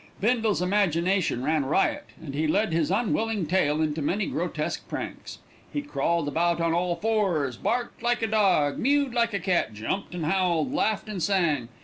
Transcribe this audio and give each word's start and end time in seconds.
Bindle's 0.19 0.63
imagination 0.63 1.43
ran 1.43 1.63
riot, 1.63 2.05
and 2.19 2.33
he 2.33 2.47
led 2.47 2.73
his 2.73 2.89
unwilling 2.89 3.45
tail 3.45 3.83
into 3.83 4.01
many 4.01 4.25
grotesque 4.25 4.87
pranks. 4.89 5.37
He 5.71 5.83
crawled 5.83 6.27
about 6.27 6.59
on 6.59 6.73
all 6.73 6.95
fours, 6.95 7.55
barked 7.55 8.01
like 8.01 8.23
a 8.23 8.27
dog, 8.27 8.79
mewed 8.79 9.13
like 9.13 9.35
a 9.35 9.39
cat, 9.39 9.75
jumped 9.75 10.15
and 10.15 10.25
howled, 10.25 10.73
laughed 10.73 11.07
and 11.07 11.21
sang. 11.21 11.67